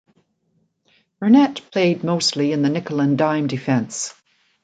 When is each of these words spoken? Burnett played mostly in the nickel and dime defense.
Burnett 1.19 1.61
played 1.69 2.03
mostly 2.03 2.53
in 2.53 2.63
the 2.63 2.69
nickel 2.71 3.01
and 3.01 3.19
dime 3.19 3.45
defense. 3.45 4.15